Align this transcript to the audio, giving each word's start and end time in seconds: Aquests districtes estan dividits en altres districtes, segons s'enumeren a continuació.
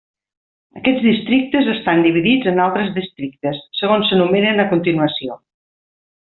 Aquests 0.79 1.03
districtes 1.07 1.69
estan 1.73 2.01
dividits 2.07 2.49
en 2.53 2.63
altres 2.65 2.91
districtes, 2.97 3.63
segons 3.83 4.11
s'enumeren 4.13 4.65
a 4.65 4.69
continuació. 4.75 5.41